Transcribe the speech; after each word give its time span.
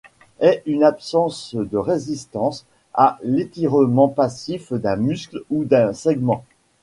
Est 0.39 0.63
une 0.65 0.83
absence 0.83 1.53
de 1.53 1.77
résistance 1.77 2.65
à 2.95 3.19
l’étirement 3.21 4.07
passif 4.07 4.73
d’un 4.73 4.95
muscle 4.95 5.43
ou 5.51 5.63
d’un 5.63 5.93
segment. 5.93 6.43